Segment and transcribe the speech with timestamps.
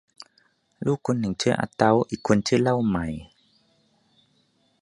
[0.85, 3.07] ลูกคนหนึ่งชื่ออาเต๊า อีกคนชื่อเล่าใหม่